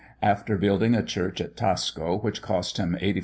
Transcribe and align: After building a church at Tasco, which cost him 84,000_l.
After 0.23 0.57
building 0.57 0.95
a 0.95 1.03
church 1.03 1.39
at 1.41 1.55
Tasco, 1.55 2.17
which 2.23 2.41
cost 2.41 2.77
him 2.77 2.95
84,000_l. 2.99 3.19